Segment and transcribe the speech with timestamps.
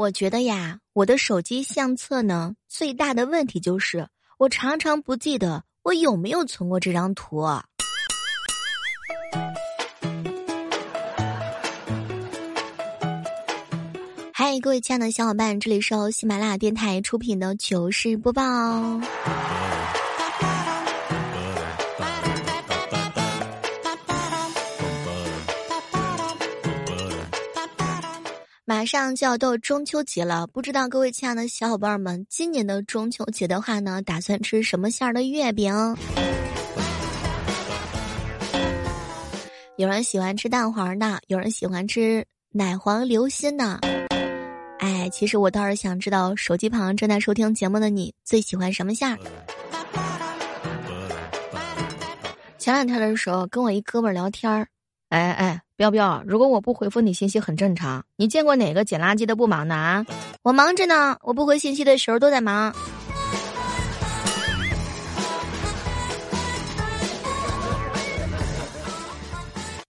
[0.00, 7.44] 我觉得呀，我的手机相册呢，最大的问题就是我常常不记得我有没有存过这张图。
[14.32, 18.42] 嗨，各位亲爱的小伙伴，这里是由喜马拉雅电台出品的糗事播报。
[28.80, 35.70] 马上就要到中秋节了，不知道各位亲爱的小伙伴们，今年的中秋节的话呢，打算吃什么馅儿的月饼？
[39.76, 43.78] 有人喜欢吃蛋黄的，有人喜欢吃奶黄流心的。
[44.78, 49.18] 哎，其实我倒是想知道，手机旁正在收听节目的你，最喜欢什么馅儿？
[52.56, 54.66] 前两天的时候，跟我一哥们儿聊天儿，
[55.10, 55.60] 哎哎。
[55.76, 58.04] 彪彪，如果我不回复你信息很正常。
[58.16, 60.04] 你见过哪个捡垃圾的不忙的啊？
[60.42, 62.70] 我忙着呢，我不回信息的时候都在忙。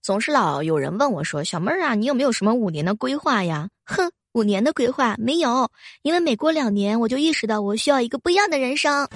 [0.00, 5.68] 总是老有人问我说：“小妹儿啊，你有没有什么五年的规划呀？”哼，五年的规划没有，
[6.00, 9.06] 因为每过两年我就意识到我需要一个不一样的人生。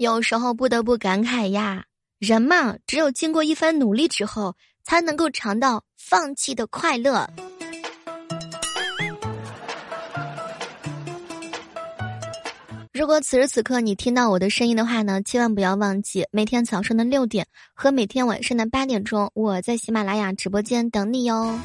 [0.00, 1.84] 有时候不得不感慨呀，
[2.18, 7.28] 人嘛，只有经过一番努力之后，才能够尝到放弃的快乐。
[12.94, 21.60] 如果此时此刻你听到我的声音的话呢，千万不要忘记每天早上的六点和每天晚上的八点钟，我在喜马拉雅直播间等你哟。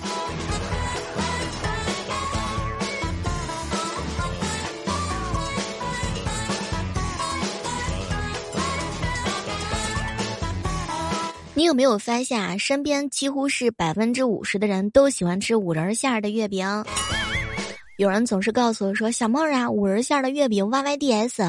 [11.57, 12.57] 你有没有发现啊？
[12.57, 16.67] 身边几乎是百分之五十的人都喜欢吃五仁馅儿的月饼。
[17.97, 21.41] 有人总是告诉我说：“小妹儿啊，五仁馅儿的月饼 Y Y D S。”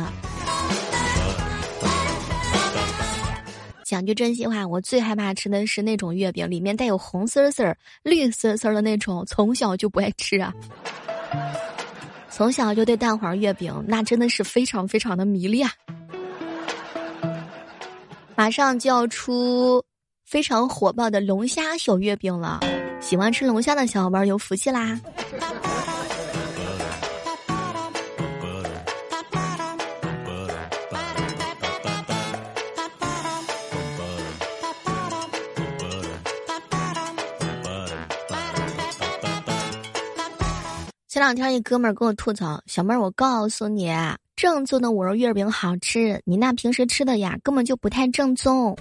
[3.83, 10.55] 讲句真心话，我最害怕吃的是那种月饼，里面带有红丝丝儿、绿丝丝儿的那种，从小就不爱吃啊。
[12.31, 15.69] 从小就对蛋黄月饼那真的是非常非常的迷恋。
[18.37, 19.83] 马上就要出。
[20.27, 22.59] 非常火爆的龙虾小月饼了，
[23.01, 25.01] 喜欢吃龙虾的小伙伴有福气啦！
[41.09, 43.95] 前两天一哥们儿跟我吐槽：“小妹儿，我告诉你，
[44.35, 48.77] 正宗的五仁月饼好吃，你那平时吃的呀，根本就不太正宗。”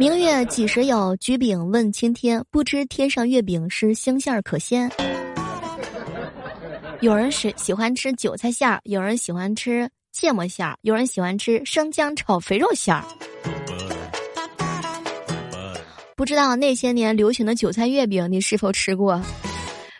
[0.00, 1.14] 明月几时有？
[1.16, 2.42] 举饼问青天。
[2.50, 4.90] 不知天上月饼是星馅儿可鲜。
[7.00, 13.04] 有人是喜欢吃韭菜馅儿，有人喜欢吃芥末馅儿，有人喜欢吃生姜炒肥肉馅儿。
[16.16, 19.20] 不知道那些年流行的韭菜月饼，你是否吃过？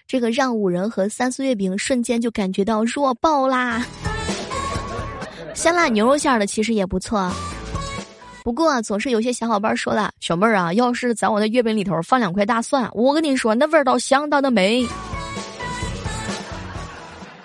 [0.06, 3.86] 这个让五仁和三色月饼瞬间就感觉到弱爆啦！
[5.52, 7.30] 香辣牛肉馅儿的其实也不错。
[8.50, 14.84] 不过总是有些小伙伴说了，小妹儿啊，要是在我的月饼里头放两块大蒜，我跟你说，那味道相当的美。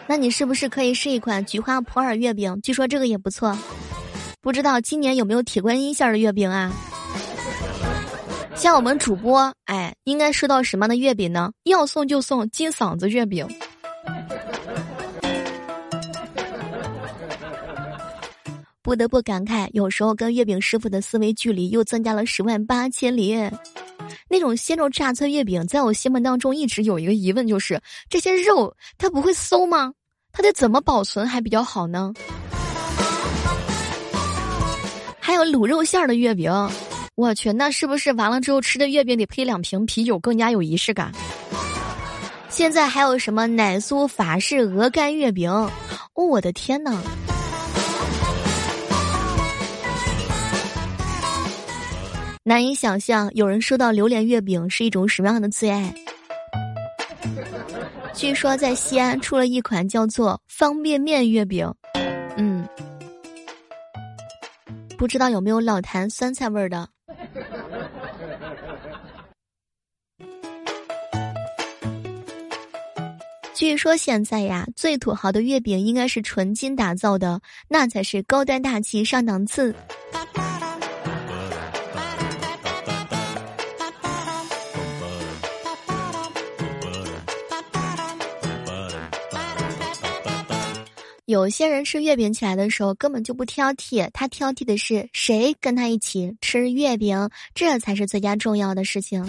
[0.08, 2.60] 那你是不是可以试一款菊花普洱月饼？
[2.64, 3.56] 据说这个也不错。
[4.42, 6.74] 不知道今年有没有铁观音馅的月饼啊？
[8.56, 11.52] 像我们主播，哎，应该收到什么样的月饼呢？
[11.66, 13.48] 要送就送金嗓子月饼。
[18.86, 23.36] 不得不感慨，有时候跟月饼师傅的思维距离又增加了十万八千里。
[24.30, 27.82] 那种鲜肉榨菜月饼，在我心目当中一直有一个疑问，就是
[28.12, 29.92] 这些肉它不会馊吗？
[30.32, 32.14] 它得怎么保存还比较好呢？
[35.20, 36.52] 还有卤肉馅儿的月饼，
[37.16, 41.12] 我去，那是不是完了之后吃的月饼得配两瓶啤酒，更加有仪式感？
[42.50, 45.50] 现在还有什么奶酥法式鹅肝月饼？
[46.14, 47.02] 哦，我的天呐！
[52.48, 55.92] 难以想象，有人收到榴莲月饼是一种什么样的最爱。
[58.14, 61.68] 据说在西安出了一款叫做方便面月饼，
[62.38, 62.64] 嗯，
[64.96, 66.88] 不知道有没有老坛酸菜味儿的。
[73.56, 79.74] 据说现在呀，最土豪的月饼应该是纯金打造的，那才是高端大气上档次。
[91.26, 99.26] 有些人吃月饼起来的时候根本就不挑剔，他挑剔的是谁跟他一起吃月饼，这才是最佳重要的事情。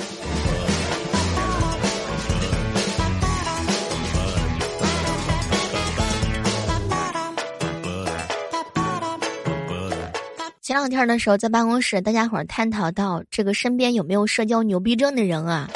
[10.60, 15.70] 前两天的时候，在办公室，大家伙儿探讨到这个身边有没有社交牛逼症的人啊？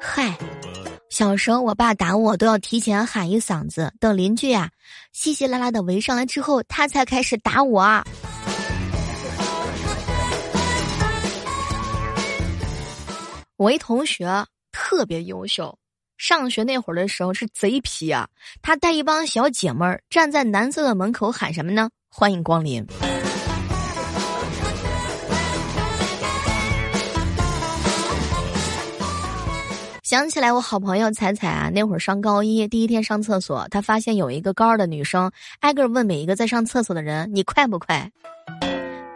[0.00, 0.34] 嗨。
[1.12, 4.70] 小时候，我爸打我都要提前喊一嗓子，等邻居啊
[5.12, 8.02] 稀稀拉拉的围上来之后，他才开始打我。
[13.58, 15.78] 我一同学特别优秀，
[16.16, 18.26] 上学那会儿的时候是贼皮啊，
[18.62, 21.90] 他带一帮小姐妹儿站在男厕的门口喊什么呢？
[22.08, 22.86] 欢迎光临。
[30.12, 38.10] 想起来，我好朋友彩彩啊，那会上高一，第一天上厕所，她发现有一个高二的女生挨个问每一个在上厕所的人：“你快不快？”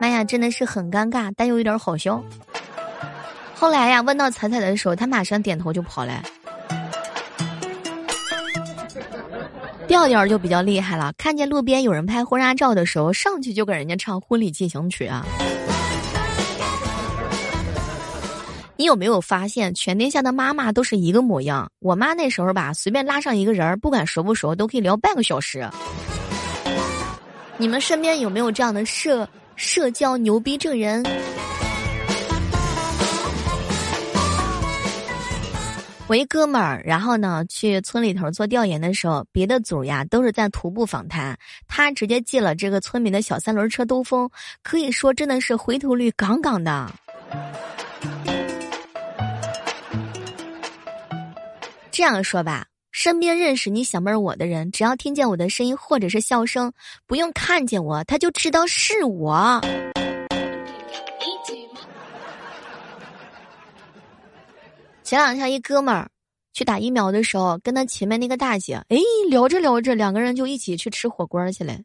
[0.00, 2.25] 妈呀，真的是很尴尬，但又有点好笑。
[3.54, 6.22] 后来呀，问到彩彩的时候，她马上点头就跑来。
[9.87, 15.26] 调调就比较厉害了，看见路边有人拍婚纱照的时候，上去就给人家唱婚礼进行曲啊。
[18.78, 21.70] 你有没有发现，全天下的妈妈都是一个模样？
[21.78, 25.67] 我妈那时候吧，随便拉上一个人，不管熟不熟，都可以聊半个小时。
[27.56, 31.02] 你们身边有没有这样的社社交牛逼症人？
[36.06, 41.34] 我一哥们儿，然后呢，去村里头做调研的时候，别的组呀都是在徒步访谈，
[41.67, 44.29] 他直接借了这个村民的小三轮车兜风，
[44.62, 46.93] 可以说真的是回头率杠杠的。
[51.96, 56.70] 这样说吧，身边认识你小妹儿我的人，只要听见我的声音或者是笑声，
[57.06, 59.58] 不用看见我，他就知道是我。
[65.02, 66.10] 前两天一哥们儿
[66.52, 68.98] 去打疫苗的时候，跟他前面那个大姐，哎，
[69.31, 71.78] 聊着聊着，两个人就一起去吃火锅去了。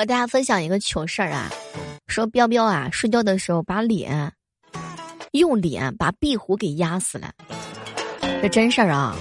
[0.00, 1.50] 和大家分享一个糗事儿啊，
[2.06, 4.32] 说彪彪啊睡觉的时候把脸
[5.32, 7.30] 用脸把壁虎给压死了，
[8.40, 9.14] 这真事儿啊！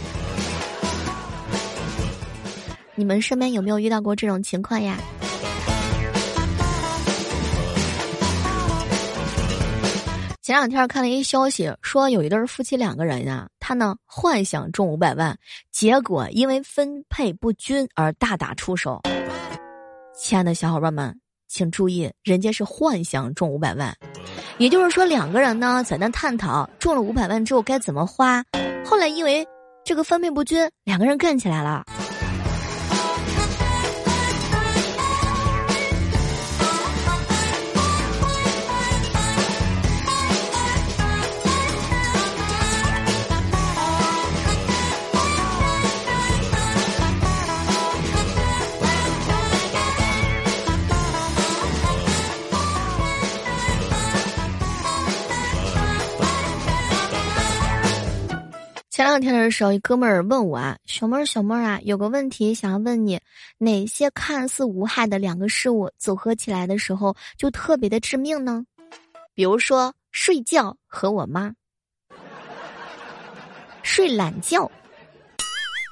[2.96, 4.98] 你们身边有没有遇到过这种情况呀？
[10.42, 15.38] 前两天看了一消息，说有一对夫妻两个人呀，他呢幻想中五百万，
[15.74, 19.02] 结果因为分配不均而大打出手。
[20.22, 21.18] 亲爱的小伙伴们，
[21.48, 23.96] 请注意，人家是幻想中五百万，
[24.58, 28.44] 也就是说两个人呢在那探讨中了五百万之后该怎么花，
[28.86, 29.48] 后来因为
[29.86, 31.86] 这个分配不均，两个人干起来了。
[59.10, 63.20] 前两天的时候，一哥们儿问我啊，小妹儿小妹儿啊，有个问题想要问你，
[63.58, 68.64] 哪些看似无害的两个事物组合起来的时候就特别的致命呢？
[69.34, 71.52] 比如说睡觉和我妈，
[73.82, 74.70] 睡懒觉。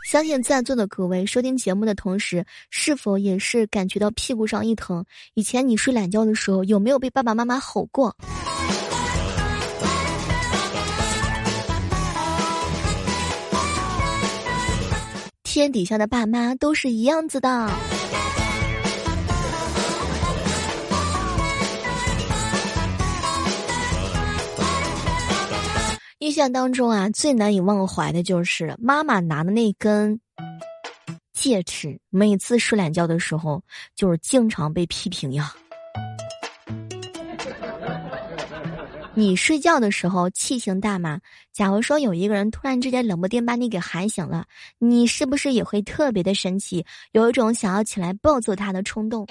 [0.07, 5.03] 相信在座的各位收听节目的同时，是否也是感觉到屁股上一疼？
[5.33, 8.15] 以前你睡懒觉的时候，有没有被爸爸妈妈吼过？
[15.57, 17.67] 天底下的爸妈都是一样子的。
[26.19, 30.21] 印象当中啊，最难以忘怀的就是妈妈拿的那根
[31.33, 33.63] 戒尺，每次睡懒觉的时候，
[33.95, 35.51] 就是经常被批评呀。
[39.17, 41.19] 你睡觉的时候气性大吗？
[41.51, 44.45] 假如说有一个人突然之间冷不丁把你给喊醒了，
[44.77, 49.27] 你是不是也会特别的生气，有一种想要起来抱揍他的冲动？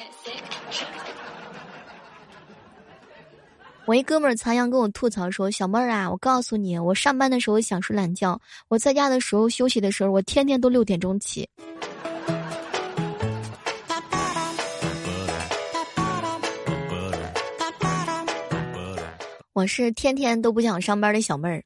[3.85, 11.49] 我一哥们儿曹阳跟我吐槽说：“小妹儿啊，我告诉你，我上班的时候想睡懒觉，我在家的时候休息的时候，我天天都六点钟起。”
[19.57, 21.65] 我是天天都不想上班的小妹儿，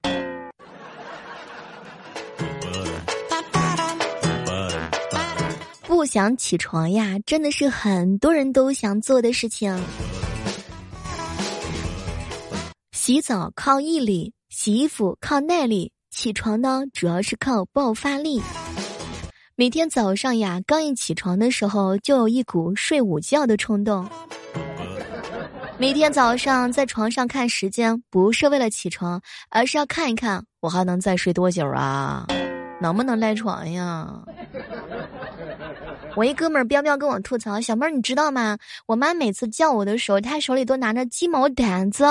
[5.88, 9.76] 不想起床呀，真的是很多人都想做的事情。
[12.92, 18.40] 洗澡靠毅力，洗衣服靠耐力，起床呢主要是靠爆发力。
[19.56, 24.08] 每天早上呀，刚一起床的时候，就有一股睡午觉的冲动。
[25.80, 29.18] 每天早上在床上看时间，不是为了起床，
[29.48, 32.26] 而是要看一看我还能再睡多久啊？
[32.82, 34.06] 能不能赖床呀？
[36.14, 38.58] 我一哥们儿彪彪跟我吐槽：“小妹儿，你知道吗？
[38.84, 42.04] 我妈每次叫我的时候，她手里都拿着鸡毛掸子，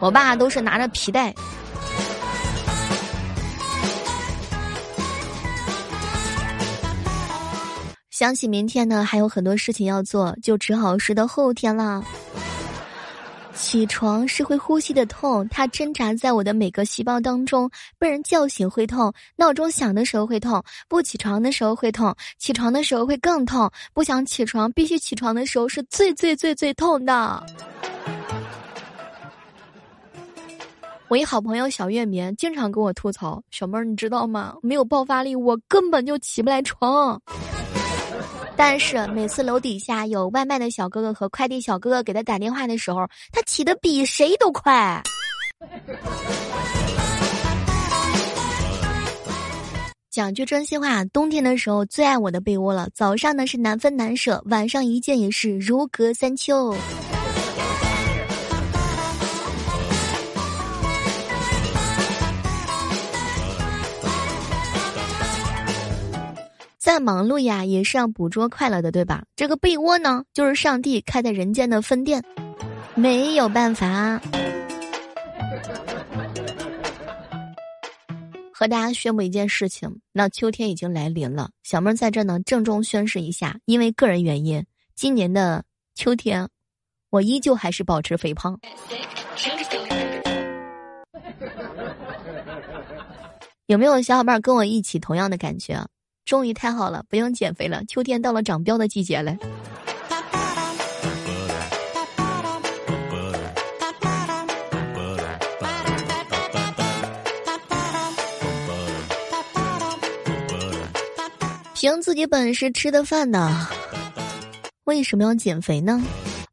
[0.00, 1.34] 我爸都是拿着皮带。”
[8.22, 12.04] 想起明天呢，还有很多事情要做，就只好睡到后天了。
[13.52, 17.68] 起床是会呼吸的痛，它挣扎在我的每个细胞当中。
[17.98, 23.68] 被人叫醒会痛，闹钟响的时候会痛，不起床的时候会痛，起床的时候会更痛。
[23.92, 27.44] 不想起床，必须起床的时候是最最最最痛的。
[31.08, 34.54] 我一好朋友小月眠经常跟我吐槽：“小妹儿，你知道吗？
[34.62, 37.20] 没有爆发力，我根本就起不来床。”
[38.56, 45.02] 但是每次楼底下有外卖的小哥哥和快递小哥哥给他打电话的时候，他起的比谁都快。
[50.10, 52.86] 讲句真心话，冬天的时候最爱我的被窝了。
[52.92, 56.76] 早上呢是难分难舍，晚上一见也是如隔三秋。
[66.92, 69.24] 再忙碌呀，也是要捕捉快乐的，对吧？
[69.34, 72.22] 这个被窝呢，就是上帝开在人间的分店，
[72.94, 74.20] 没有办法。
[78.52, 81.48] 和大家宣布一件事情，那秋天已经来临了。
[81.62, 84.62] 小妹在这呢，郑重宣誓一下，因为个人原因，
[84.94, 86.46] 今年的秋天，
[87.08, 88.60] 我依旧还是保持肥胖。
[93.64, 95.82] 有没有小伙伴跟我一起同样的感觉？
[96.24, 97.84] 终于太好了，不用减肥了。
[97.86, 99.36] 秋天到了长膘的季节了。
[111.74, 113.66] 凭自己本事吃的饭呢，
[114.84, 116.00] 为什么要减肥呢？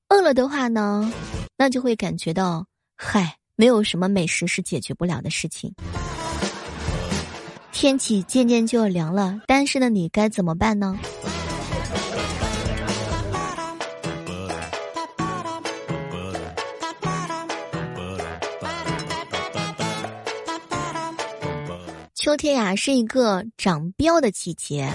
[0.10, 1.14] 饿了的话呢，
[1.56, 2.66] 那就会感觉到，
[2.98, 5.72] 嗨，没有什么美食是解决不了的事情。
[7.80, 11.00] 天气渐渐就要凉了，单身的你该怎么办呢？
[22.16, 24.94] 秋天呀，是一个长膘的季节。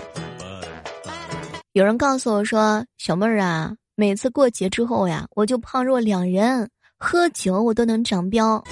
[1.72, 8.62] 有人告诉我说：“小妹儿啊，每次过节之后呀，我就胖若两人，喝酒我都能长膘。”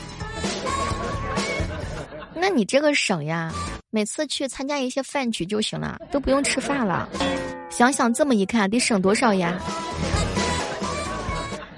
[2.42, 3.52] 那你这个省呀。
[3.90, 7.08] 每次去参加一些饭局就行了，都不用吃饭了。
[7.70, 9.56] 想想这么一看，得省多少呀？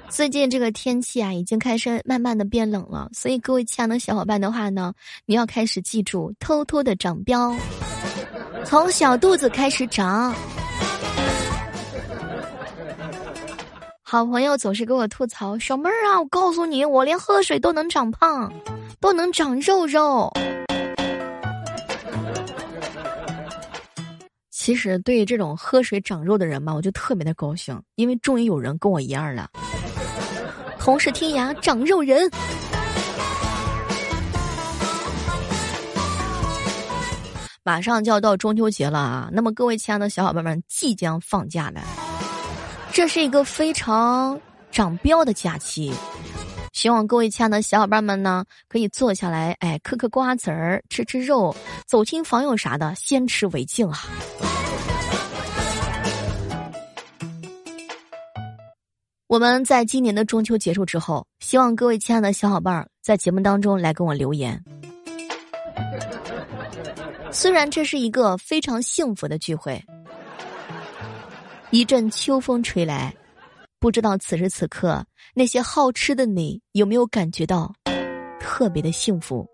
[0.08, 4.94] 最近这个天气啊，已经开始慢慢的变冷了，所以各位亲爱的小伙伴的话呢，
[5.26, 7.54] 你要开始记住，偷偷的长膘，
[8.64, 10.34] 从小肚子开始长。
[14.02, 18.50] 好朋友总是给我吐槽，小妹儿啊，我告诉你，我连喝水都能长胖，
[19.04, 20.32] 不能长肉肉。
[24.50, 29.50] 其实对于这种喝水长肉的人嘛，我就特别的高兴，因为终于有人跟我一样了。
[30.78, 32.30] 同是天涯长肉人，
[37.62, 39.28] 马上就要到中秋节了啊！
[39.30, 41.82] 那么各位亲爱的小伙伴们即将放假了，
[42.90, 44.40] 这是一个非常
[44.72, 45.92] 长膘的假期，
[46.84, 54.00] 希望各位亲爱的小伙伴们呢可以坐下来，哎，嗑嗑瓜子儿，吃吃肉，走亲访友啥的，先吃为敬啊。
[59.28, 64.62] 我们在今年的中秋结束之后，希望各位亲爱的小伙伴在节目当中来跟我留言。
[67.30, 69.82] 虽然这是一个非常幸福的聚会，
[71.70, 73.16] 一阵秋风吹来，
[73.80, 75.02] 不知道此时此刻
[75.36, 77.74] 那些好吃的你有没有感觉到
[78.38, 79.44] 特别的幸福？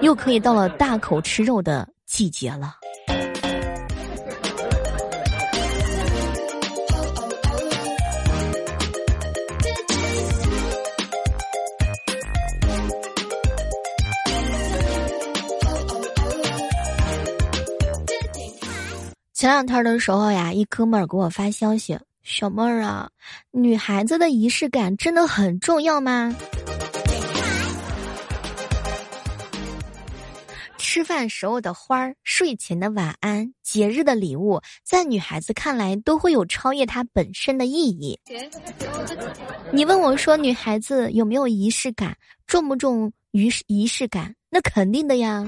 [0.00, 2.76] 又可以到了大口吃肉的季节了。
[19.34, 23.08] 前两天的时候呀，一哥们儿给我发消息：“小妹儿啊，
[23.52, 26.34] 女孩子的仪式感真的很重要吗？”
[30.76, 38.18] 吃饭时候的花儿，睡前的晚安，节日的礼物，在女孩子看来都会有超越它本身的意义。
[39.70, 42.16] 你问我说，女孩子有没有仪式感，
[42.48, 44.34] 重不重仪仪式感？
[44.50, 45.46] 那肯定的呀，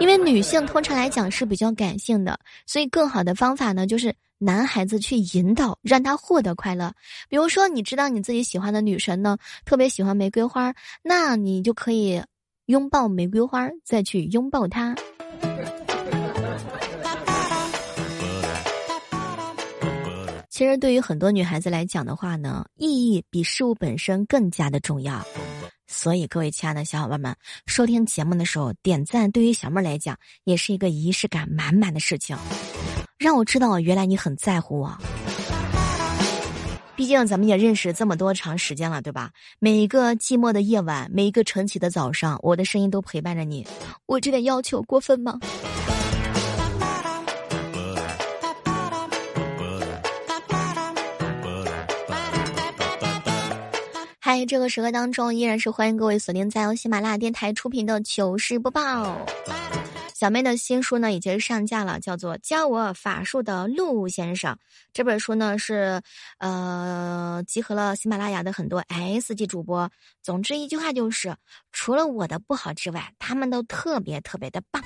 [0.00, 6.92] 因为女性通常来讲是比较感性的，所以更好的方法呢，就是男孩子去引导，让他获得快乐。
[7.28, 12.22] 比如说，你知道你自己喜欢的女神呢，特别喜欢玫瑰花，那你就可以
[12.66, 14.94] 拥抱玫瑰花，再去拥抱她。
[20.50, 25.22] 其实，对于很多女孩子来讲的话呢，意义比事物本身更加的重要。
[25.86, 32.36] 所以，各位亲爱的小伙伴们，收听节目的时候点赞，对于小妹来讲也是一个仪式感满满的事情，
[33.18, 34.94] 让我知道原来你很在乎我。
[36.94, 39.30] 毕竟咱们也认识这么多长时间了，对吧？
[39.58, 43.66] 每一个寂寞的夜晚，每一个晨起的早上，我的声音都陪伴着你。
[44.04, 45.38] 我这点要求过分吗？
[54.18, 59.26] 嗨，这个时刻当中依然是欢迎各位锁定在由喜马拉雅电台出品的糗事播报。
[60.18, 64.54] 小妹的新书呢已经上架了，叫做《教我法术的陆先生》。
[64.94, 66.00] 这本书呢是
[66.38, 69.90] 呃集合了喜马拉雅的很多 S 级主播。
[70.22, 71.36] 总之一句话就是，
[71.70, 74.82] 除了我的不好之外，他们都特别特别的棒。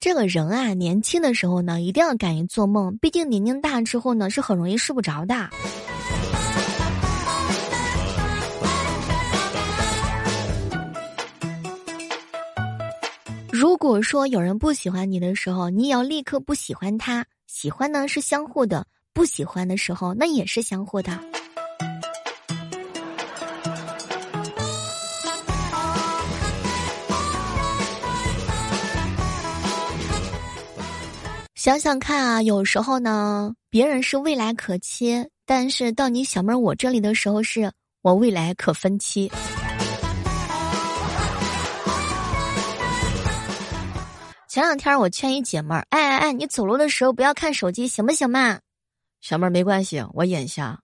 [0.00, 2.96] 这个人啊，年轻的时候呢，一定要敢于做梦。
[2.96, 5.50] 毕竟年龄大之后呢，是很容易睡不着的。
[13.58, 17.24] 如果说有人不喜欢你的时候，你也要立刻不喜欢他。
[17.46, 21.18] 喜欢呢是相互的，不喜欢的时候那也是相互的。
[31.54, 39.32] 想想看啊，有时候呢，别人是未来可期，但是到你小妹儿我这里的时候，是我未来可分期。
[44.56, 48.58] 前两天我劝一姐妹儿，哎哎哎，你走路的时候不要看手机，行不行嘛？
[49.20, 50.80] 小妹儿没关系，我眼瞎。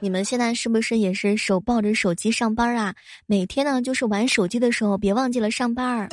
[0.00, 2.92] 你们现在是不是也是手抱着手机上班啊？
[3.26, 6.08] 每天呢，就是玩手机的时候，别忘记了上班儿。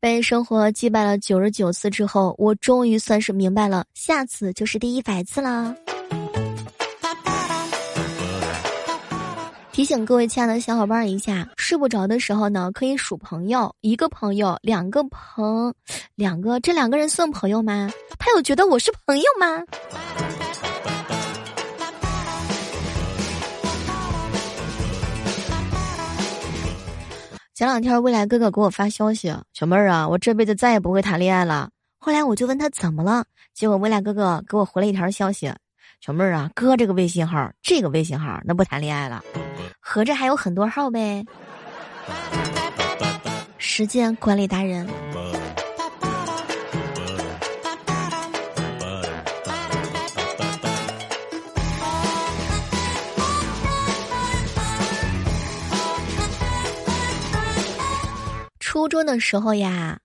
[0.00, 5.76] 被生活击败了九十九次之后，我终于算是明白了，下次就是第一百次了。
[9.78, 15.72] 提醒各位亲爱的小伙伴一下，睡不着的时候呢，可以数朋友，一个朋友，两个朋，
[16.16, 17.88] 两个，这两个人算朋友吗？
[18.18, 19.46] 他有觉得我是朋友吗？
[27.54, 31.70] 前两天，未来哥哥给我发消息：“小妹儿啊，我这辈子再也不会谈恋爱了。”
[32.02, 35.48] 后来我就问他怎么了，结果未来哥哥给我回了一条消息
[36.00, 39.22] ：“小妹儿啊，哥这个微信号，这个微信号那不谈恋爱了，
[39.80, 41.24] 合着还有很多号呗。”
[43.58, 44.88] 时间管理达人。
[58.60, 59.98] 初中的时候呀，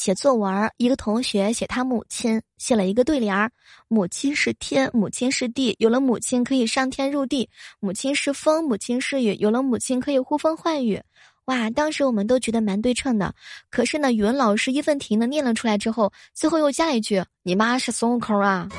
[0.00, 3.52] 写作文，一个同学写他母亲，写了一个对联儿：
[3.86, 7.46] 母亲是天，母亲是地，有了母亲可以上天入地；
[7.80, 10.98] 母亲是风，母亲是雨，有了母亲可以呼风唤雨。
[11.44, 13.34] 哇，当时我们都觉得蛮对称的。
[13.68, 18.70] 可是呢，语文老师义愤填膺的念了出来之后，最后又加一句：“你妈是孙悟空啊！”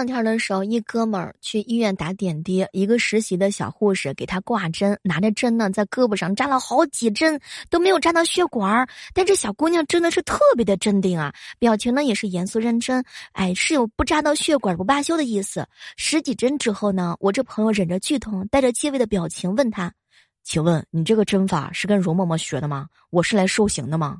[0.00, 8.88] 两天的时候，一哥们儿去医院打点滴，一个实习的小护士给他挂针，拿着针呢在胳膊上扎了好几针，都没有扎到血管儿。
[9.12, 13.04] 但这小姑娘真的是特别的镇定啊，表情呢也是严肃认真。
[13.32, 15.66] 哎，是有不扎到血管不罢休的意思。
[15.98, 19.92] 十几针之后呢，我这朋友忍着剧痛，带着戒备的表情问他
[20.42, 22.86] ：“请问你这个针法是跟容嬷嬷学的吗？
[23.10, 24.16] 我是来受刑的吗？”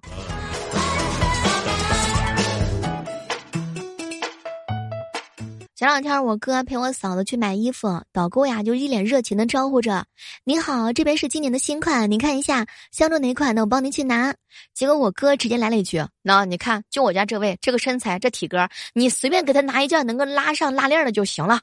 [5.81, 10.05] 前两天我哥陪我嫂子去买衣服，导购呀就一脸热情的招呼着
[10.45, 14.35] ：“您好，这边是今年的新款，您看一下，相中哪款的我帮您去拿。”
[14.75, 21.62] 结果我哥直接来了一句：“那你看，就我家这位，这个身材，这体格，你随便给他拿一件能够拉上拉链的就行了。”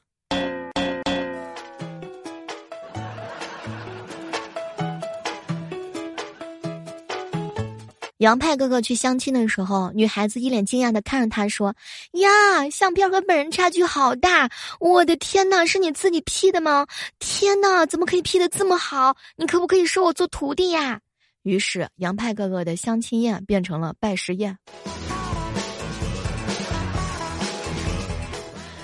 [8.18, 11.74] 杨派哥哥去相亲的时候，女孩子一脸惊讶的看着他说
[12.20, 14.50] ：“呀，相片和本人差距好大！
[14.80, 16.84] 我的天呐，是你自己 P 的吗？
[17.20, 19.16] 天呐，怎么可以 P 的这么好？
[19.36, 21.00] 你可不可以收我做徒弟呀？”
[21.44, 24.58] 于是杨派哥哥的相亲宴变成了拜师宴。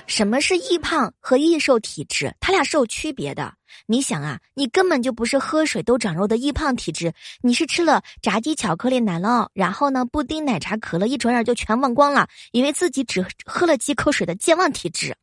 [0.07, 2.33] 什么是易胖和易瘦体质？
[2.39, 3.53] 它俩是有区别的。
[3.87, 15.15] 你想啊，你根本就不是喝水都长肉的易胖体质，你是吃了炸鸡、巧克力、奶酪，然后呢，布丁、奶茶、可乐，一转眼就全忘光了，以为自己只喝了几口水的健忘体质。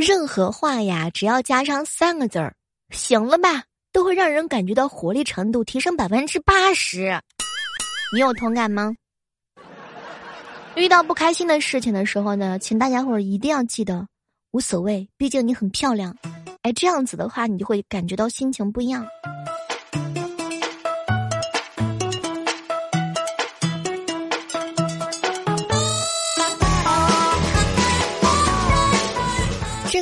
[0.00, 2.54] 任何话呀，只要加上三个字儿，
[2.88, 7.20] 行了吧，都会让人感觉到活力程度提升百分之八十。
[8.14, 8.94] 你有同感吗？
[10.74, 14.06] 遇到不开心的事情的时候呢，请大家伙儿一定要记得，
[14.52, 16.16] 无所谓，毕竟你很漂亮。
[16.62, 19.06] 哎，这样子的话，你就会感觉到心情不一样。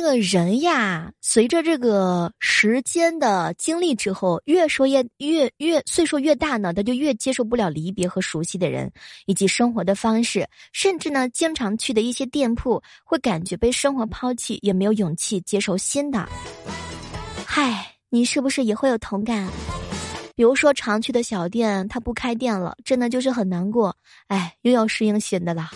[0.09, 8.91] 个人呀，随着这个时间的经历之后，越说越越越岁数越大呢，他就越接受不了离别和熟悉的人
[9.27, 16.27] 以及生活的方式，甚至呢，经常去的一些店铺会感觉被生活抛弃，也没有勇气接受新的。
[17.45, 19.47] 嗨，你是不是也会有同感？
[20.35, 23.95] 比如说常去的小店，它不开店了，真的就是很难过。
[24.27, 25.69] 哎，又要适应新的了。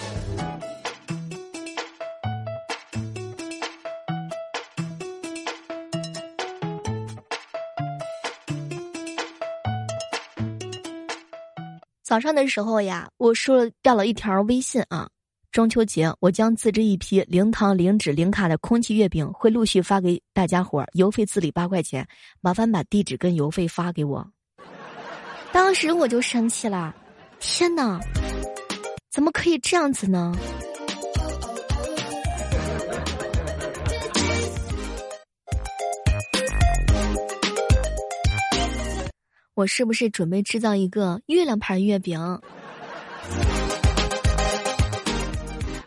[12.04, 15.10] 早上的时候呀，我收了掉了一条微信啊。
[15.54, 22.06] 中秋节我将自制一批零糖、零脂、零卡的空气月饼，会陆续发给大家伙儿，邮费自理八块钱，
[22.42, 24.28] 麻烦把地址跟邮费发给我。
[25.54, 26.94] 当时我就生气了，
[27.40, 27.98] 天哪，
[29.10, 30.36] 怎么可以这样子呢？
[39.56, 42.40] 我是不是准备制造一个月亮牌月饼？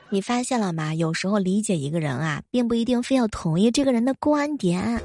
[0.09, 0.95] 你发现了吗？
[0.95, 5.03] 有时候理解一个人啊，并不一定非要同意这个人的观点。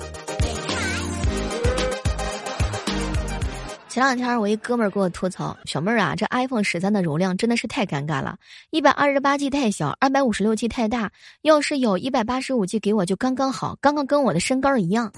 [3.91, 8.37] 前两天我一哥们儿给我吐槽：“小妹儿啊，这 iPhone 十三的容量真的是太尴尬了，
[8.69, 15.11] 一百二十八 G 太小，二百五十六 G 太大，要是有一百八十五 G 给我就刚刚好，刚刚跟我的身高一样。”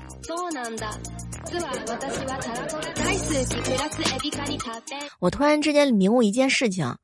[5.20, 6.96] 我突然之间明悟一件事情，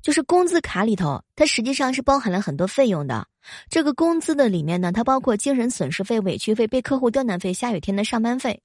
[0.00, 3.26] 就是工资卡里头，它实际上是包含了很多费用的。
[3.68, 8.62] 这个工资的里面呢，它包括精神损失费、委屈费、被客户刁难费、下雨天的上班费。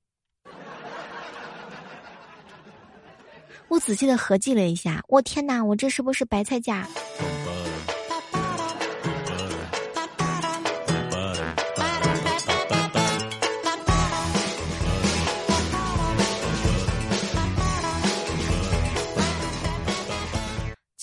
[3.73, 6.87] 我仔细的合计了一下，我天哪，我这是不是白菜价？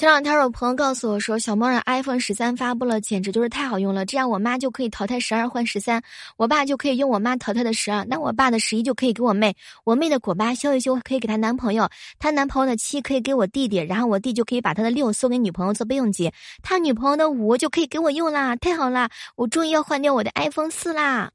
[0.01, 4.07] 前两天，我朋友告诉我说，小猫让 iPhone 十三发布了，简直就是太好用了。
[4.07, 6.03] 这样我妈就可以淘汰十二换十三，
[6.39, 11.87] 我爸就可以用我妈淘汰的十二，那我爸的十一就可以给我妹，我妹的果八修一修可以给她男朋友，
[12.19, 16.33] 她男朋友的七可以给我弟弟，然后我弟就可以把他的六送给女朋友做备用机，
[16.63, 19.11] 他女朋友的五就可以给我用啦，太好啦！
[19.37, 21.31] 我终于要换掉我的 iPhone 四啦！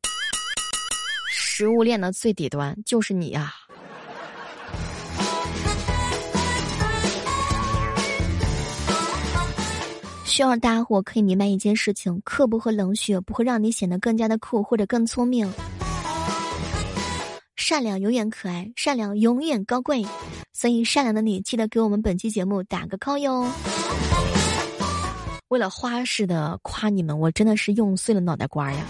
[1.30, 3.54] 食物链的最底端就是你呀。
[10.36, 15.50] 希望大家伙可以明白一件事情：刻薄和冷血不会让你显得更加的酷或者更聪明。
[17.56, 20.06] 善良永远可爱，善良永远高贵。
[20.52, 23.50] 所以，善良的你记得给我们本期节目打个 call 哟。
[25.48, 28.86] 为了花式的夸你们，我真的是用碎了脑袋瓜呀。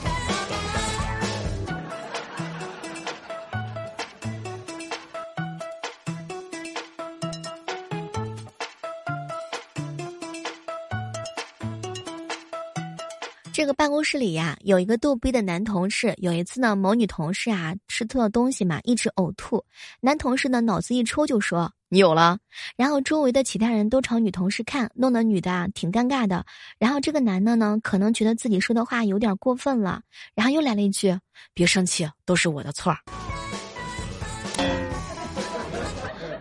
[13.56, 16.14] 这个办公室里呀，有一个逗逼的男同事。
[16.18, 19.64] 有一次呢，某女同事啊吃错了东西嘛，一直呕吐。
[20.02, 22.38] 男同事呢脑子一抽就说：“你有了。”
[22.76, 26.46] 然后周围的其他人都朝女同事看，弄得女的啊挺尴尬的。
[26.78, 30.02] 然后这个男的呢，可能觉得自己说的话有点过分了，
[30.36, 31.18] 然后又来了一句
[31.56, 32.94] ：“别生气，都是我的错。”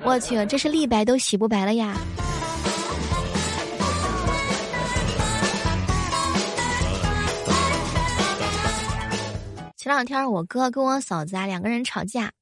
[0.02, 1.96] 我去，这是立白都洗不白了呀！
[9.84, 12.32] 前两天我哥跟我嫂子啊两个人吵架，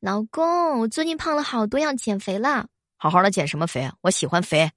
[0.00, 2.66] 老公，我最近胖了好多，要减肥了。
[2.96, 3.92] 好好的减什么肥啊？
[4.00, 4.70] 我喜欢肥，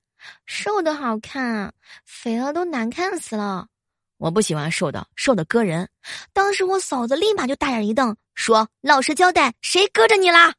[0.45, 3.65] 瘦的好看，肥了都难看死了。
[4.17, 5.87] 我不喜欢瘦的，瘦的割人。
[6.33, 10.53] 当时我嫂子立马就大眼一瞪，说：“老实交代，谁割着你啦？”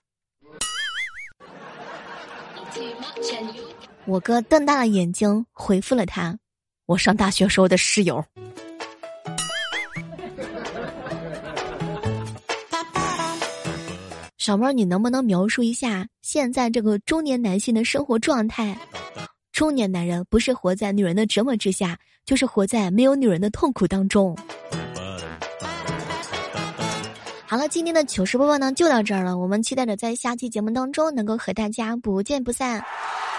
[4.07, 6.35] 我哥瞪大了眼睛回复了他
[6.89, 8.25] ：“我上大学时候的室友。”
[14.43, 18.77] 小妹儿，你能不能描述一下现在这个中年男性的生活状态？
[19.53, 24.37] 中年男人不是活在女人的折磨之下，就是活在没有女人的痛苦当中。
[27.47, 32.85] 好了，今天的糗事播报呢就到这儿了，我们期待着在下期节目当中能够和大家不见不散。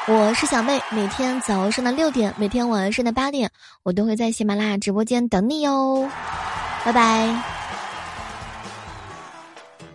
[0.08, 3.52] 我是小妹，每天早上的六点，每天晚上的八点，
[3.84, 6.10] 我都会在喜马拉雅直播间等你哟，
[6.86, 7.53] 拜拜。